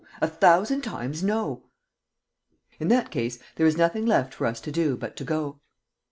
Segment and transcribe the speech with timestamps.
[0.19, 1.61] A thousand times no!"
[2.79, 5.59] "In that case, there is nothing left for us to do but to go."